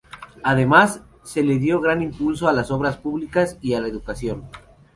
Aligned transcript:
Además, 0.41 1.03
se 1.21 1.43
le 1.43 1.59
dio 1.59 1.79
gran 1.79 2.01
impulso 2.01 2.47
a 2.47 2.53
las 2.53 2.71
obras 2.71 2.97
públicas 2.97 3.59
y 3.61 3.75
a 3.75 3.81
la 3.81 3.87
educación. 3.87 4.47